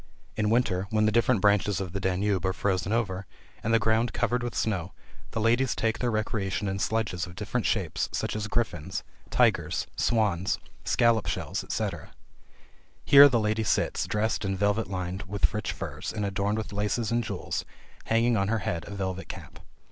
[0.35, 3.27] In winter, when the different branches of the Danube are frozen over,
[3.63, 4.93] and the ground covered with snow,
[5.29, 10.57] the ladies take their recreation in sledges of different shapes, such as griffins, tigers, swans,
[10.85, 12.09] scallop shells, etc.
[13.05, 17.11] Here the lady sits, dressed in velvet lined with rich furs, and adorned with laces
[17.11, 17.63] and jewels,
[18.05, 19.59] having on her head a velvet cap.